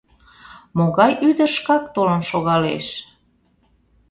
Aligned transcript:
Могай 0.77 1.11
ӱдыр 1.27 1.49
шкак 1.55 1.83
толын 1.95 2.21
шогалеш? 2.29 2.87